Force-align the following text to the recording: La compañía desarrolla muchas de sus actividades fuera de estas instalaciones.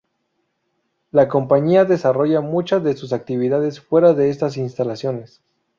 La 1.11 1.27
compañía 1.27 1.85
desarrolla 1.85 2.41
muchas 2.41 2.83
de 2.83 2.97
sus 2.97 3.13
actividades 3.13 3.79
fuera 3.81 4.15
de 4.15 4.31
estas 4.31 4.57
instalaciones. 4.57 5.43